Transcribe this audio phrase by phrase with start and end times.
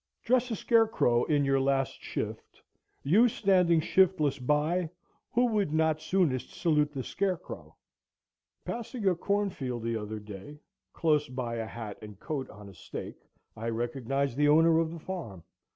[0.23, 2.59] Dress a scarecrow in your last shift,
[3.03, 4.89] you standing shiftless by,
[5.31, 7.75] who would not soonest salute the scarecrow?
[8.65, 10.59] Passing a cornfield the other day,
[10.91, 13.21] close by a hat and coat on a stake,
[13.55, 15.43] I recognized the owner of the farm.